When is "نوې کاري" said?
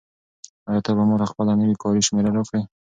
1.61-2.01